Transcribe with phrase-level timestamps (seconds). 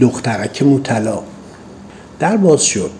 [0.00, 1.18] دخترک مطلا
[2.18, 2.90] در باز شد.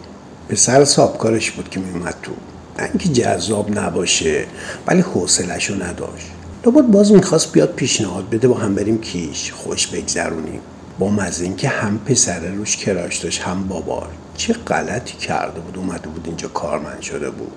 [0.48, 2.32] پسر سابکارش بود که میومد تو.
[2.78, 4.46] نه اینکه جذاب نباشه
[4.86, 6.26] ولی حوصلهشو نداشت.
[6.66, 10.60] لابد باز می‌خواست بیاد پیشنهاد بده با هم بریم کیش خوش بگذرونیم.
[10.98, 14.08] با مزه اینکه هم پسر روش کراش داشت هم بابار.
[14.36, 17.52] چه غلطی کرده بود اومده بود اینجا کارمند شده بود.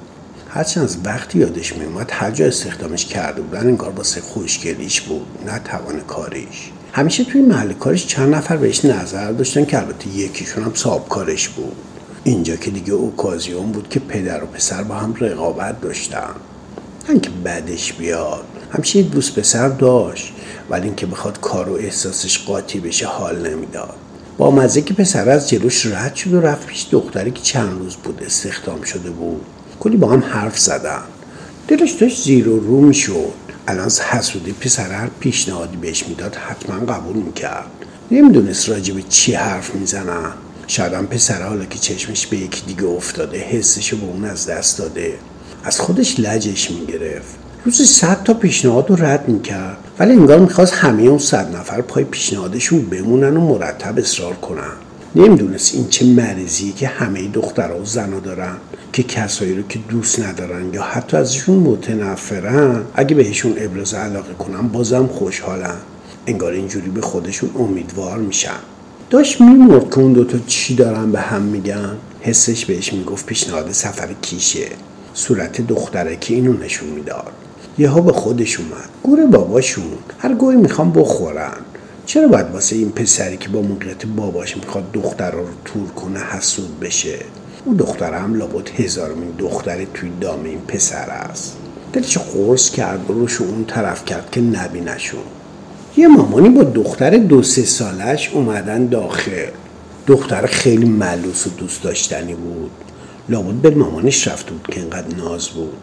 [0.50, 5.28] هرچند از وقتی یادش میومد هر جا استخدامش کرده بودن انگار واسه خوشگلیش بود.
[5.46, 6.72] نه توان کاریش.
[6.94, 11.50] همیشه توی محل کارش چند نفر بهش نظر داشتن که البته یکیشون هم صاحب کارش
[11.50, 11.76] بود.
[12.24, 16.30] اینجا که دیگه اوکازیون بود که پدر و پسر با هم رقابت داشتن.
[17.10, 18.44] نه که بعدش بیاد.
[18.72, 20.34] همیشه یه دوست پسر داشت
[20.70, 23.96] ولی اینکه بخواد کار و احساسش قاطی بشه حال نمی‌داد.
[24.38, 27.96] با مزه که پسر از جلوش رد شد و رفت پیش دختری که چند روز
[27.96, 29.46] بود استخدام شده بود.
[29.80, 31.02] کلی با هم حرف زدن.
[31.68, 33.34] دلش داشت زیر و رو می‌شد.
[33.68, 37.66] الان حسودی پسر هر پیشنهادی بهش می‌داد حتما قبول می‌کرد.
[38.12, 40.32] نمی‌دونست راجع به چی حرف می‌زنن
[40.68, 44.78] شاید هم پسر حالا که چشمش به یکی دیگه افتاده حسشو به اون از دست
[44.78, 45.14] داده.
[45.64, 47.36] از خودش لجش می‌گرفت.
[47.66, 49.78] روزی صد تا پیشنهاد رو رد می‌کرد.
[50.00, 54.72] ولی انگار می‌خواست همه اون صد نفر پای پیشنهادشون بمونن و مرتب اصرار کنن.
[55.16, 58.56] نمی‌دونست این چه مریضیه که همه دخترها و زنها دارن.
[58.94, 64.68] که کسایی رو که دوست ندارن یا حتی ازشون متنفرن اگه بهشون ابراز علاقه کنن
[64.68, 65.78] بازم خوشحالن.
[66.28, 68.60] انگار اینجوری به خودشون امیدوار میشن.
[69.10, 74.10] داشت میمرد که اون دوتا چی دارن به هم میگن؟ حسش بهش می‌گفت پیشنهاد سفر
[74.22, 74.68] کیشه.
[75.14, 77.32] صورت دختره که اینو نشون می‌داد.
[77.78, 78.90] یهو به خودش اومد.
[79.04, 81.58] گور باباشون هر گوی می‌خوام بخورن.
[82.06, 86.80] چرا باید واسه این پسری که با موقعیت باباش می‌خواد دختر رو تور کنه حسود
[86.80, 87.20] بشه؟
[87.66, 91.58] اون دختر هم لابد هزارمین دختر توی دام این پسر است.
[91.94, 95.20] دلش قرص کرد و روش اون طرف کرد که نبینشون.
[95.98, 99.48] یه مامانی با دختر دو سه سالش اومدن داخل.
[100.08, 102.72] دختر خیلی ملوس و دوست داشتنی بود.
[103.30, 105.78] لابد به مامانش رفته بود که اینقدر ناز بود.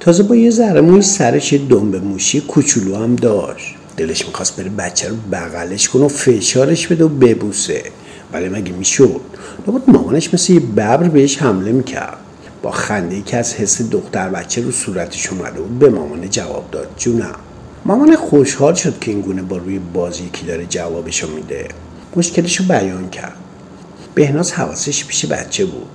[0.00, 3.74] تازه با یه ذره موی سرش دنبه موشی کوچولو هم داشت.
[3.96, 7.82] دلش می‌خواست بره بچه رو بغلش کنه و فشارش بده و ببوسه.
[8.32, 9.20] ولی مگه می‌شد؟
[9.66, 12.16] لابد مامانش مثل یه ببر بهش حمله می‌کرد.
[12.62, 16.70] با خنده ای که از حس دختر بچه رو صورتش اومده بود به مامان جواب
[16.70, 17.34] داد جونم.
[17.84, 21.68] مامان خوشحال شد که این گونه با روی بازی که داره جوابشو میده.
[22.16, 23.36] مشکلش رو بیان کرد.
[24.14, 25.88] بهناز حواسش پیش بچه بود.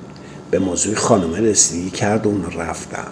[0.51, 3.07] به موضوع خانمه رسیدگی کرد و اون رفتن.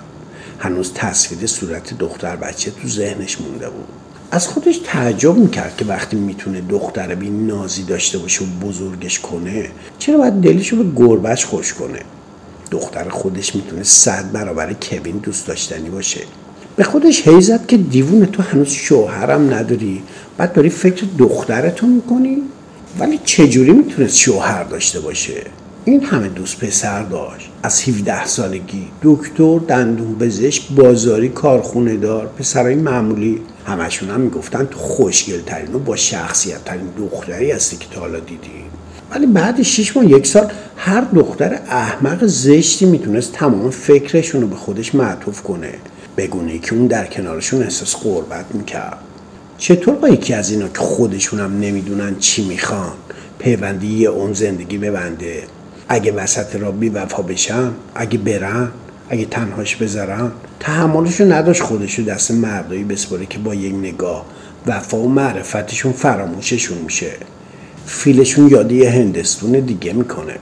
[0.59, 3.87] هنوز تصویر صورت دختر بچه تو ذهنش مونده بود.
[4.35, 9.69] از خودش تعجب می‌کرد که وقتی می‌تونه دختر بی نازی داشته باشه و بزرگش کنه
[9.99, 11.99] چرا باید دلشو به گربش خوش کنه؟
[12.71, 16.21] دختر خودش می‌تونه صد برابر کوین دوست داشتنی باشه.
[16.75, 20.03] به خودش حیزت که دیوون تو هنوز شوهرم نداری.
[20.37, 22.37] بعد داری فکر دخترتو می‌کنی؟
[22.99, 25.41] ولی چجوری می‌تونست شوهر داشته باشه؟
[25.85, 27.49] این همه دوست پسر داشت.
[27.63, 33.41] از 17 سالگی دکتر دندون پزشک بازاری کارخونه دار پسرای معمولی.
[33.65, 38.19] همشون هم می‌گفتن تو خوشگل ترین و با شخصیت ترین دختری هستی که تا حالا
[38.19, 38.49] دیدی
[39.11, 44.55] ولی بعد شیش ماه یک سال هر دختر احمق زشتی می‌تونست تمام فکرشون رو به
[44.55, 45.73] خودش معطوف کنه.
[46.17, 48.97] بگونه که اون در کنارشون احساس قربت می‌کرد.
[49.57, 52.93] چطور با یکی از اینا که خودشون هم نمی‌دونن چی می‌خوان
[53.39, 55.43] پیوندی اون زندگی ببنده؟
[55.89, 58.67] اگه وسط را بی وفا بشن اگه برن
[59.09, 64.25] اگه تنهاش بذارن تحملشو نداشت خودشو دست مردایی بسپره که با یک نگاه
[64.67, 67.11] وفا و معرفتشون فراموششون میشه.
[67.85, 70.35] فیلشون یاد یه هندستون دیگه می‌کنه.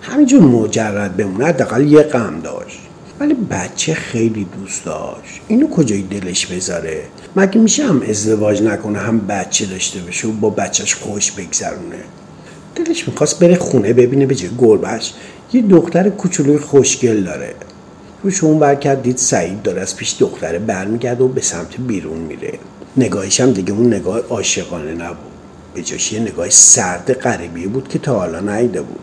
[0.00, 2.78] همینجور مجرد بمونه حداقل یه غم داشت.
[3.20, 5.40] ولی بچه خیلی دوست داشت.
[5.48, 7.02] اینو کجای دلش بذاره؟
[7.36, 11.98] مگه میشه هم ازدواج نکنه هم بچه داشته باشه و با بچهش خوش بگذرونه؟
[12.74, 15.12] دلش می‌خواست بره خونه ببینه به جای گربش
[15.52, 17.54] یه دختر کوچولوی خوشگل داره.
[18.22, 22.58] روش اون برکرد دید سعید داره از پیش دختره برمیگرده و به سمت بیرون میره.
[22.96, 25.18] نگاهش هم دیگه اون نگاه عاشقانه نبود.
[25.74, 29.00] به جاش یه نگاه سرد غریبی بود که تا حالا نیده بود.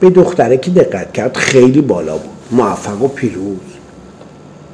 [0.00, 2.30] به دختره که دقت کرد خیلی بالا بود.
[2.50, 3.58] موفق و پیروز.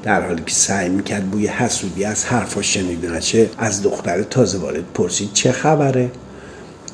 [0.03, 4.85] در حالی که سعی می‌کرد بوی حسودی از حرفاش شنیده نشه از دختر تازه وارد
[4.95, 6.11] پرسید چه خبره.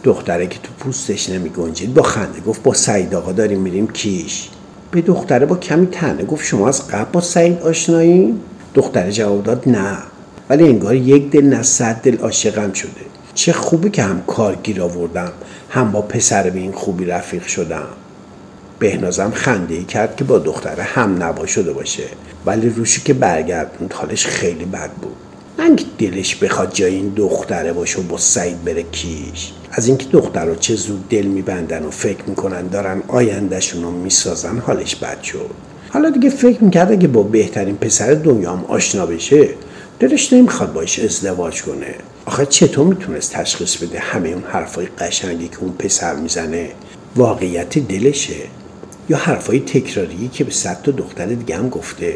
[0.05, 4.49] دختره که تو پوستش نمی گنجید با خنده گفت با سعید آقا داریم میریم کیش.
[4.95, 8.35] به دختره با کمی تنه گفت شما از قبل با سعید آشنایی؟
[8.75, 9.99] دختره جواب داد نه.
[10.49, 12.91] ولی انگار یک دل نه صد دل عاشقم شده.
[13.35, 15.33] چه خوبی که هم کارگیر آوردم
[15.71, 17.87] هم با پسر به این خوبی رفیق شدم.
[18.79, 22.05] بهنازم خنده ای کرد که با دختره هم نوا شده باشه.
[22.47, 25.17] ولی روشی که برگردوند حالش خیلی بد بود.
[25.59, 29.53] نه دلش بخواد جای این دختره باشه و با سعید بره کیش.
[29.71, 34.97] از اینکه دخترها چه زود دل میبندن و فکر می‌کنن دارن آیندهشون رو می‌سازن حالش
[34.97, 35.51] بد شد.
[35.91, 39.49] حالا دیگه فکر می‌کرده که با بهترین پسر دنیام آشنا بشه
[40.01, 41.95] دلش نمی‌خواد باش ازدواج کنه.
[42.27, 46.71] آخه چطور می‌تونست تشخیص بده همه اون حرفای قشنگی که اون پسر می‌زنه؟
[47.17, 48.35] واقعیت دلشه.
[49.09, 52.15] یا حرفای تکراری که به صد تا دختر دیگه هم گفته؟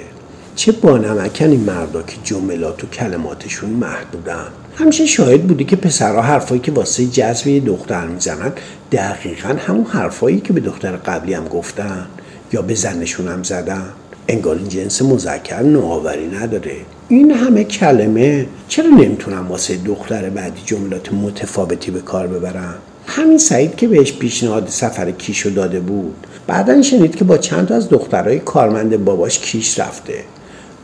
[0.58, 6.60] چه بانمکن این مردا که جملات و کلماتشون محدودن؟ همیشه شاهد بودی که پسرها حرفایی
[6.60, 8.52] که واسه جذب یه دختر می‌زنن
[8.92, 12.06] دقیقا همون حرفایی که به دختر قبلی هم گفتن
[12.52, 13.84] یا به زنشون هم زدن.
[14.28, 16.76] انگار این جنس مذکر نوآوری نداره.
[17.08, 22.74] این همه کلمه چرا نمی‌تونم واسه دختر بعدی جملات متفاوتی به کار ببرم
[23.06, 27.74] همین سعید که بهش پیشنهاد سفر کیشو داده بود بعدا شنید که با چند تا
[27.74, 30.14] از دخترهای کارمند باباش کیش رفته.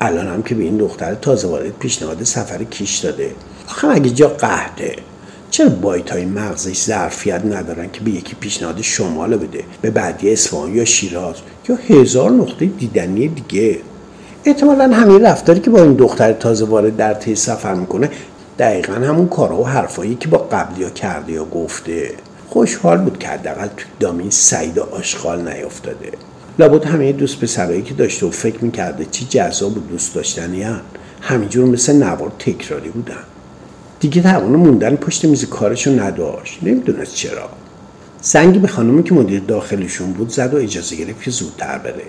[0.04, 3.30] الان هم که به این دختر تازه وارد پیشنهاد سفر کیش داده.
[3.68, 4.96] آخه اگه جا قهده؟
[5.50, 10.74] چرا بایت های مغزش ظرفیت ندارن که به یکی پیشنهاد شمال بده؟ به بعدی اصفهان
[10.74, 11.34] یا شیراز؟
[11.68, 13.78] یا هزار نقطه دیدنی دیگه؟
[14.44, 18.10] احتمالا همین رفتاری که با این دختر تازه وارد در طی سفر می‌کنه
[18.58, 22.10] دقیقا همون کارها و حرفایی که با قبلی ها کرده یا گفته.
[22.48, 26.10] خوشحال بود که حداقل توی دامی سعید و آشغال نیافتاده
[26.58, 30.80] لابد همه دوست پسرایی که داشته و فکر می‌کرده چی جذاب و دوست داشتنی هن.
[31.20, 33.24] همینجور مثل نوار تکراری بودن.
[34.00, 36.58] دیگه توان موندن پشت میز کارشو نداشت.
[36.62, 37.48] نمی‌دونست چرا.
[38.22, 42.04] زنگی به خانمی که مدیر داخلشون بود زد و اجازه گرفت که زودتر بره.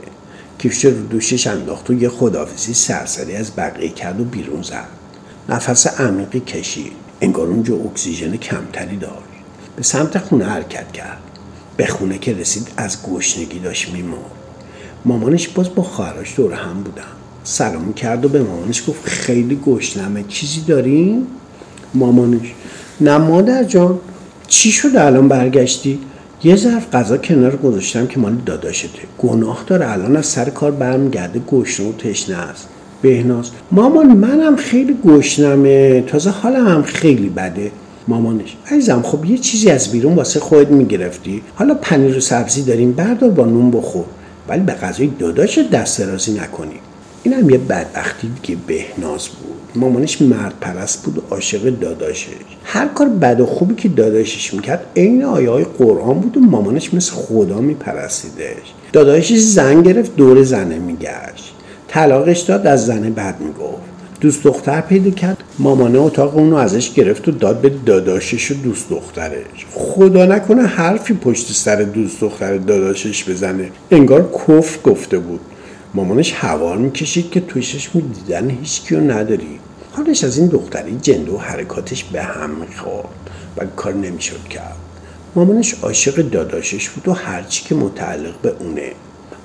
[0.57, 4.88] کیفش رو دوشش انداخت و یه خدافزی سرسری از بقیه کرد و بیرون زد.
[5.50, 6.91] نفس عمیقی کشید.
[7.21, 9.15] انگار اونجا اکسیژن کمتری داشت.
[9.75, 11.18] به سمت خونه حرکت کرد.
[11.77, 14.19] به خونه که رسید از گشنگی داشت میمرد.
[15.06, 17.04] مامانش باز با خواهرش دور هم بودن.
[17.44, 21.27] سلام کرد و به مامانش گفت خیلی گشنمه چیزی داریم؟
[21.94, 22.54] مامانش
[23.01, 24.00] نه مادر جان
[24.48, 26.00] چی شد الان برگشتی؟
[26.44, 29.00] یه ظرف غذا کنار گذاشتم که مال داداشته.
[29.18, 32.68] گناه داره الان از سر کار برمیگرده گشنه و تشنه است.
[33.01, 37.72] بهناز مامان منم خیلی گشنمه تازه حالم هم خیلی بده.
[38.07, 38.55] مامانش.
[38.67, 41.41] عزیزم خب یه چیزی از بیرون واسه خودت می‌گرفتی.
[41.55, 44.05] حالا پنیر و سبزی داریم بردار با نون بخور.
[44.47, 46.79] ولی به غذای داداش دست درازی نکنی.
[47.23, 49.81] این هم یه بدبختی که بهناز بود.
[49.81, 52.27] مامانش مرد پرست بود و عاشق داداشش.
[52.63, 56.93] هر کار بد و خوبی که داداشش می‌کرد عین آیه های قرآن بود و مامانش
[56.93, 58.73] مثل خدا میپرستیدش.
[58.93, 61.53] داداشش زن گرفت دور زنه میگشت.
[61.87, 63.94] طلاقش داد از زنه بد می‌گفت.
[64.21, 65.44] دوست دختر پیدا کرد.
[65.59, 71.13] مامانه اتاق اونو ازش گرفت و داد به داداشش و دوست دخترش خدا نکنه حرفی
[71.13, 73.69] پشت سر دوست دختر داداشش بزنه.
[73.91, 75.39] انگار کف گفته بود.
[75.94, 79.59] مامانش هوار می‌کشید که توشش می‌دیدن هیچکیو نداری.
[79.91, 83.07] حالش از این دختری جنده و حرکاتش به هم می‌خورد
[83.57, 84.75] و کار نمی‌شد کرد.
[85.35, 88.91] مامانش عاشق داداشش بود و هرچی که متعلق به اونه.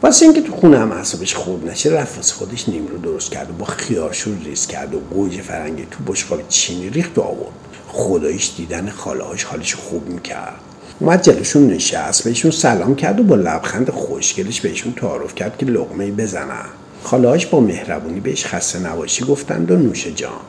[0.02, 3.50] واسه اینکه تو خونه هم حسابش خوب نشه رفت واسه خودش نیم رو درست کرد
[3.50, 7.52] و با خیارشور ریز کرد و گوجه فرنگی تو بشقاب چینی ریخت و آورد.
[7.88, 10.55] خدایش دیدن خالهاش حالش خوب می‌کرد.
[11.00, 16.11] اومد جلوشون نشست بهشون سلام کرد و با لبخند خوشگلش بهشون تعارف کرد که لقمه
[16.11, 16.67] بزنن.
[17.03, 20.41] خالهاش با مهربونی بهش خسته نباشی گفتند و نوش جان.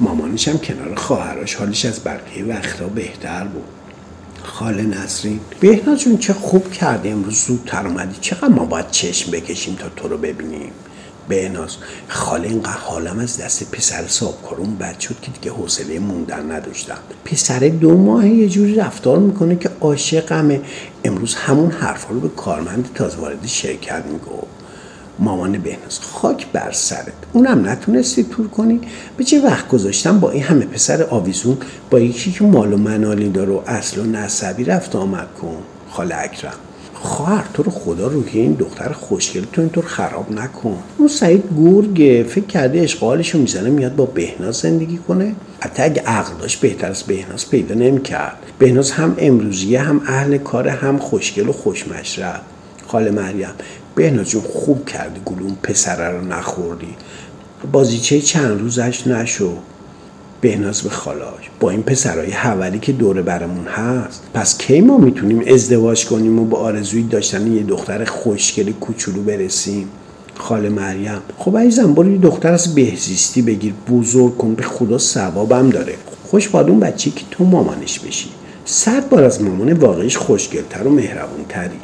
[0.00, 3.81] مامانش هم کنار خواهرش حالش از بقیه وقتا بهتر بود.
[4.44, 5.40] خاله نسرین.
[5.60, 8.18] بهناز جون چه خوب کردی امروز زودتر اومدی.
[8.20, 10.72] چقدر ما باید چشم بکشیم تا تو رو ببینیم؟
[11.28, 11.76] بهناز
[12.08, 14.34] خاله اینقدر حالم از دست پسر صاحب
[14.80, 16.98] بد شد که دیگه حوصله موندن نداشتم.
[17.24, 20.60] پسر دو ماه یه جوری رفتار می‌کنه که عاشقمه.
[21.04, 24.61] امروز همون حرفا رو به کارمند تازه وارد شرکت می‌گفت.
[25.22, 27.12] مامان بهناز خاک بر سرت.
[27.32, 28.80] اونم نتونستی تور کنی؟
[29.16, 31.56] به چه وقت گذاشتم با این همه پسر آویزون
[31.90, 35.56] با یکی که مال و منالی داره و اصل و نسبی رفت آمد کن؟
[35.90, 36.54] خاله اکرم.
[36.94, 40.78] خواهر تو رو خدا روحی این دختر خوشگل تو اینطور خراب نکن.
[40.98, 46.32] اون سعید گرگه فکر کرده اشغالشو می‌زنه میاد با بهناز زندگی کنه؟ حتی اگه عقل
[46.40, 48.36] داشت بهتر از بهناز پیدا نمی‌کرد.
[48.58, 52.40] بهناز هم امروزیه هم اهل کار هم خوشگل و خوشمشرب.
[52.86, 53.48] خاله مریم
[53.94, 56.94] بهناز جون خوب کردی گلوم پسره رو نخوردی.
[57.72, 59.52] بازیچه چند روزش نشو.
[60.40, 61.50] بهناز به خالاش.
[61.60, 64.22] با این پسرای حولی که دوره برمون هست.
[64.34, 69.88] پس کی ما می‌تونیم ازدواج کنیم و به آرزوی داشتن یه دختر خوشگل کوچولو برسیم؟
[70.34, 71.20] خاله مریم.
[71.38, 73.74] خب عزیزم برو یه دختر از بهزیستی بگیر.
[73.90, 75.94] بزرگ کن به خدا ثوابم داره.
[76.30, 78.28] خوش باد اون بچه که تو مامانش بشی.
[78.64, 81.78] صد بار از مامان واقعیش خوشگلتر و مهربونتری.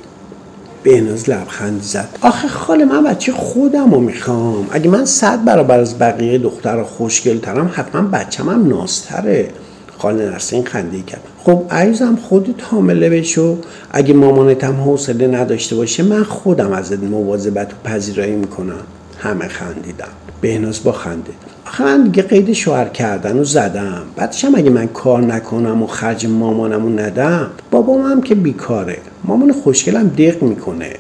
[0.83, 2.09] بهناز لبخند زد.
[2.21, 4.67] آخه خاله من بچه خودم رو می‌خوام.
[4.71, 9.51] اگه من صد برابر از بقیه دختر خوشگلترم حتما بچم هم نازتره.
[9.99, 11.23] خاله نسرین خنده کرد.
[11.45, 13.59] خب عزیزم خودت حامله بشو.
[13.91, 18.85] اگه مامانت هم حوصله نداشته باشه من خودم ازت مواظبت و پذیرایی می‌کنم.
[19.19, 20.09] همه خندیدم
[20.41, 21.33] بهناز با خنده.
[21.67, 24.03] آخه من دیگه قید شوهر کردن و زدم.
[24.17, 28.99] بعدش هم اگه من کار نکنم و خرج مامانم رو ندم؟ بابام هم که بیکاره.
[29.25, 30.91] مامان خوشگلم دق می‌کنه.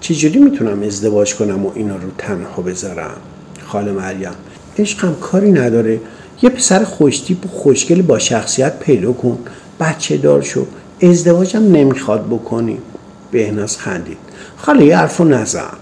[0.00, 3.16] چجوری می‌تونم ازدواج کنم و اینا رو تنها بذارم؟
[3.66, 4.30] خاله مریم
[4.78, 6.00] عشقم کاری نداره.
[6.42, 9.38] یه پسر خوشتیپ و خوشگل با شخصیت پیدا کن.
[9.80, 10.66] بچه دار شو.
[11.02, 12.78] ازدواجم نمی‌خواد بکنی.
[13.30, 14.18] بهناز خندید.
[14.56, 15.76] خاله یه حرفو نزن.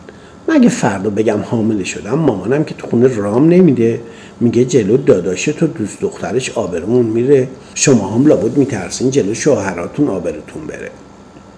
[0.49, 4.01] مگه فردا بگم حامله شدم مامانم که تو خونه رام نمیده.
[4.41, 7.49] میگه جلو داداشه تو دوست دخترش آبرمون میره.
[7.75, 10.91] شما هم لابد میترسین جلو شوهراتون آبرتون بره.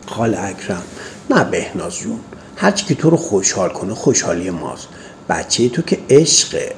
[0.06, 0.82] خال اکرم
[1.30, 2.18] نه بهناز جون.
[2.56, 4.88] هرچی که تو رو خوشحال کنه خوشحالی ماست.
[5.28, 6.72] بچه تو که عشقه.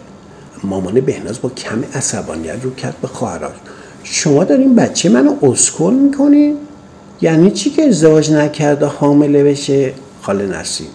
[0.64, 3.50] مامان بهناز با کم عصبانیت رو کرد به خواهرش
[4.04, 6.56] شما دارین بچه منو اسکل می‌کنین؟
[7.20, 10.86] یعنی چی که ازدواج نکرده حامله بشه؟ خاله نسیم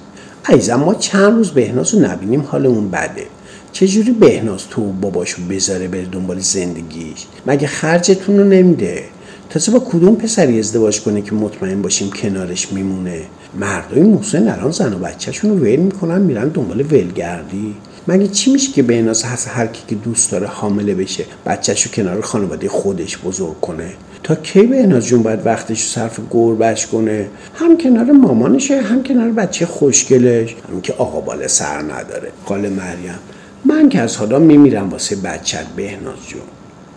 [0.48, 3.26] عزیزم ما چند روز بهناز رو نبینیم حالمون بده.
[3.72, 9.04] چجوری بهناز تو باباشو بذاره بره دنبال زندگیش؟ مگه خرجتون رو نمیده؟
[9.50, 13.22] تازه با کدوم پسری ازدواج کنه که مطمئن باشیم کنارش میمونه؟
[13.60, 17.76] مردای محسن الان زن و بچهشون رو ول می‌کنن میرن دنبال ولگردی.
[18.08, 22.22] مگه چی میشه که بهناز هست هر کی که دوست داره حامله بشه بچهش کنار
[22.22, 23.94] خانواده خودش بزرگ کنه؟
[24.26, 29.66] تا کی بهناز جون باید وقتش صرف گربش کنه؟ هم کنار مامانشه هم کنار بچه
[29.66, 30.56] خوشگلش.
[30.72, 32.32] هم که آقا بالا سر نداره.
[32.46, 33.20] قال مریم
[33.66, 36.42] من که از حالا میمیرم واسه بچت بهناز جون.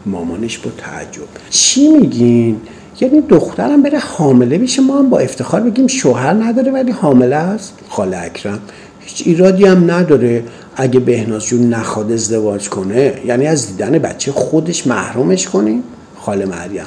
[0.07, 1.23] مامانش با تعجب.
[1.51, 2.61] چی میگین؟
[3.01, 7.79] یعنی دخترم بره حامله بشه ما هم با افتخار بگیم شوهر نداره ولی حامله است.
[7.89, 8.61] خاله اکرم
[9.01, 10.45] هیچ ایرادی هم نداره.
[10.77, 15.83] اگه بهناز جون نخواد ازدواج کنه یعنی از دیدن بچه خودش محرومش کنیم؟
[16.17, 16.87] خاله مریم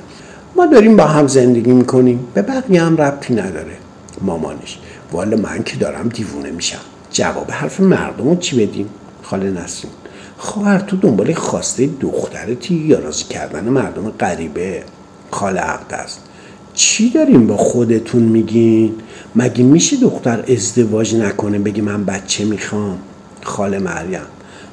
[0.56, 2.28] ما داریم با هم زندگی می‌کنیم.
[2.34, 3.78] به بقیه هم ربطی نداره.
[4.22, 4.80] مامانش.
[5.12, 6.80] والا من که دارم دیوونه میشم.
[7.12, 8.90] جواب حرف مردم رو چی بدیم؟
[9.24, 9.94] خاله نسرین.
[10.38, 14.84] خواهر تو دنبال خواسته دخترتی یا راضی کردن مردم غریبه.
[15.32, 16.20] خاله عقد است.
[16.74, 18.96] چی داریم با خودتون میگین؟
[19.36, 22.98] مگه میشه دختر ازدواج نکنه بگی من بچه می‌خوام؟
[23.44, 24.22] خاله مریم.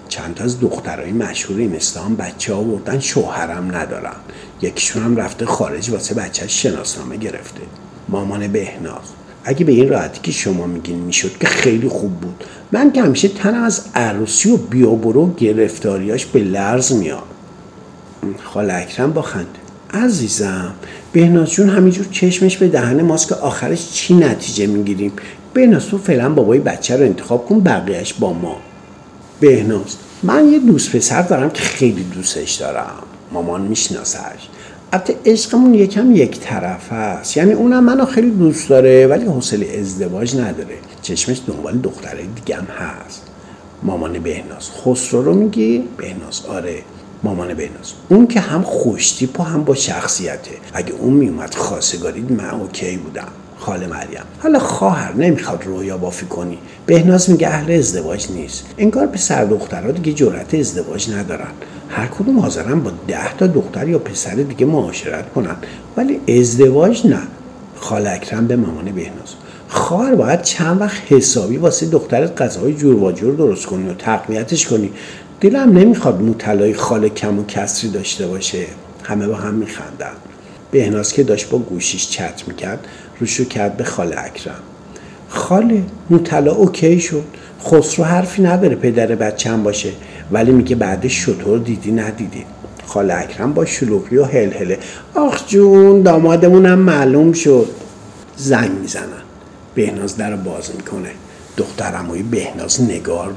[0.08, 4.16] چند از دخترای مشهور این استان بچه آوردن شوهرم ندارن
[4.62, 7.60] یکیشون هم رفته خارج واسه بچه شناسنامه گرفته.
[8.08, 9.02] مامان بهناز.
[9.44, 12.44] اگه به این راحتی که شما میگین می‌شد که خیلی خوب بود.
[12.72, 17.22] من که همیشه تنم از عروسی و بیابرو گرفتاریاش به لرز میاد
[18.44, 19.48] خاله اکرم با خنده.
[19.94, 20.74] عزیزم
[21.12, 25.12] بهناز جون همینجور چشمش به دهن ماست که آخرش چی نتیجه می‌گیریم؟
[25.54, 28.56] بهناز تو فعلا بابای بچه رو انتخاب کن بقیهش با ما.
[29.40, 33.02] بهناز من یه دوست پسر دارم که خیلی دوستش دارم.
[33.32, 34.48] مامان میشناسش.
[34.92, 37.36] البته عشقمون یکم یک طرف است.
[37.36, 40.74] یعنی اونم منو خیلی دوست داره ولی حوصله ازدواج نداره.
[41.02, 43.22] چشمش دنبال دختره دیگم هست.
[43.82, 46.78] مامان بهناز خسرو رو میگی؟ بهناز آره.
[47.22, 47.92] مامان بهناز.
[48.08, 50.50] اون که هم خوشتیپ و هم با شخصیته.
[50.72, 53.28] اگه اون میومد خواستگاری من اوکی بودم.
[53.68, 54.22] خاله مریم.
[54.42, 56.58] حالا خواهر نمی‌خواد رویا بافی کنی.
[56.86, 58.64] بهناز میگه اهل ازدواج نیست.
[58.78, 61.50] انگار پسر دخترها دیگه جرأت ازدواج ندارن.
[61.88, 65.56] هر کدوم حاضرن با ده تا دختر یا پسر دیگه معاشرت کنن.
[65.96, 67.18] ولی ازدواج نه.
[67.76, 69.34] خاله اکرم به مامان بهناز.
[69.68, 74.66] خواهر باید چند وقت حسابی واسه دخترت غذاهای جور و جور درست کنی و تقویتش
[74.66, 74.90] کنی.
[75.40, 78.66] دلم نمی‌خواد موتلای خاله کم و کسری داشته باشه.
[79.02, 80.12] همه با هم میخندن.
[80.70, 82.86] بهناز که داشت با گوشیش چت می‌کرد
[83.20, 84.60] روشو کرد به خاله اکرم.
[85.28, 87.24] خاله موتلا اوکی شد.
[87.64, 89.90] خسرو حرفی نداره پدر بچم باشه
[90.32, 92.44] ولی میگه بعدش شطور دیدی ندیدی.
[92.86, 94.78] خاله اکرم با شلوغی و هلهله.
[95.14, 97.66] آخ جون دامادمونم معلوم شد.
[98.36, 99.22] زنگ می‌زنن.
[99.74, 101.10] بهناز در باز می‌کنه.
[101.56, 103.34] دخترموی بهناز نگار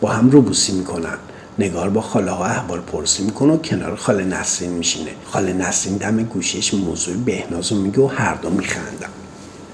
[0.00, 1.18] با هم روبوسی می‌کنن.
[1.58, 5.10] نگار با خاله ها احوال پرسی می‌کنه و کنار خاله نسرین میشینه.
[5.24, 9.08] خاله نسرین دم گوشش موضوع بهناز رو میگه و هر دو میخندن.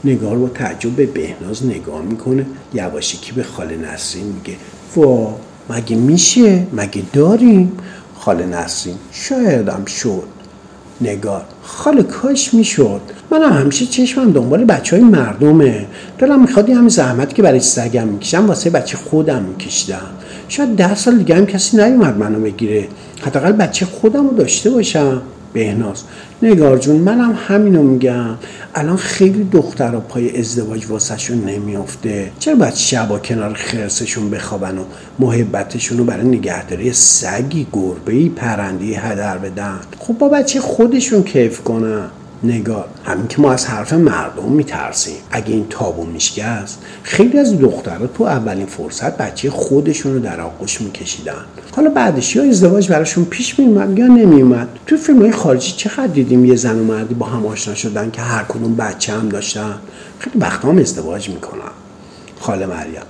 [0.04, 2.46] نگار با تعجب به بهناز نگاه می‌کنه.
[2.74, 4.56] یواشکی به خاله نسرین میگه
[4.96, 5.36] وا
[5.70, 7.72] مگه میشه؟ مگه داریم؟
[8.14, 10.28] خاله نسرین شایدم شد.
[11.00, 11.44] نگار.
[11.62, 13.00] خاله کاش می‌شد.
[13.30, 15.86] من همیشه چشمم دنبال بچه های مردمه.
[16.18, 20.06] دلم می‌خواد همین زحمتی که برای سگم می‌کشم واسه بچه خودم میکشیدم
[20.48, 22.88] شاید ده سال دیگه هم کسی نیومد منو بگیره.
[23.22, 25.22] حداقل بچه خودم رو داشته باشم.
[25.54, 26.02] بهناز.
[26.42, 28.34] نگار جون منم همینو میگم.
[28.74, 32.30] الان خیلی دخترها پای ازدواج واسهشون نمیافته.
[32.38, 34.84] چرا باید شبا کنار خرسشون بخوابن و
[35.18, 42.10] محبتشون رو برای نگهداری سگی گربه پرندی هدر بدن؟ خب با بچه خودشون کیف کنن؟
[42.44, 45.16] نگار همین که ما از حرف مردم میترسیم.
[45.30, 50.80] اگه این تابو میشکست خیلی از دخترها تو اولین فرصت بچه خودشون رو در آغوش
[50.80, 51.44] میکشیدن.
[51.76, 56.44] حالا بعدش یا ازدواج براشون پیش میومد یا نمیومد تو فیلم های خارجی چقدر دیدیم
[56.44, 59.74] یه زن و مردی با هم آشنا شدن که هر کدوم بچه هم داشتن؟
[60.18, 61.72] خیلی وقت هم ازدواج می‌کنن.
[62.40, 63.02] خاله مریم.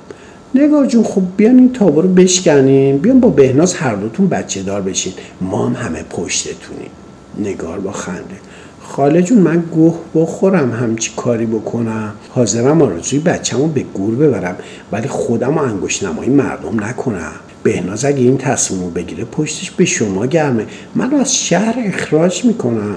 [0.54, 4.82] نگار جون خب بیان این تابو رو بشکنیم بیان با بهناز هر دوتون بچه دار
[4.82, 5.12] بشین.
[5.40, 6.90] ما هم همه پشتتونیم.
[7.38, 8.36] نگار با خنده.
[8.84, 12.12] خاله جون من گوه بخورم همچی کاری بکنم.
[12.30, 14.56] حاضرم آرزوی بچه‌مو به گور ببرم
[14.92, 17.32] ولی خودم انگوش نمایی مردم نکنم.
[17.62, 20.66] بهناز اگه این تصمیم رو بگیره پشتش به شما گرمه.
[20.94, 22.96] من از شهر اخراج می‌کنم.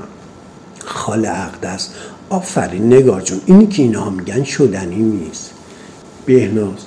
[0.85, 1.89] خاله اقدس
[2.29, 3.41] آفرین نگار جون.
[3.45, 5.51] اینی که اینها میگن شدنی نیست.
[6.25, 6.77] بهناز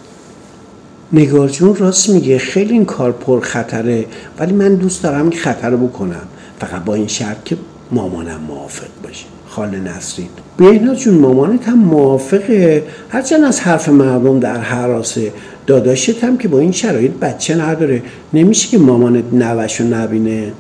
[1.13, 4.07] نگار جون راست میگه خیلی این کار پر خطره
[4.39, 6.23] ولی من دوست دارم این خطر بکنم.
[6.61, 7.57] فقط با این شرط که
[7.93, 9.25] مامانم موافق باشه.
[9.49, 10.29] خاله نسرین.
[10.57, 12.85] بهناز جون مامانت هم موافقه.
[13.09, 15.33] هرچند از حرف مردم در حراسه
[15.67, 18.03] داداشت هم که با این شرایط بچه نداره.
[18.33, 20.53] نمیشه که مامانت نوشو نبینه.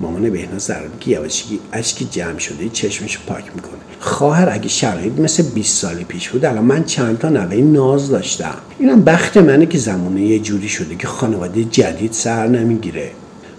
[0.00, 3.80] مامان بهناز در که یواشکی اشکی جمع شده چشمش پاک می‌کنه.
[4.00, 8.54] خواهر اگه شرایط مثل 20 سال پیش بود الان من چند تا نوه ناز داشتم.
[8.78, 13.10] اینم بخت منه که زمانه یه جوری شده که خانواده جدید سر نمی‌گیره.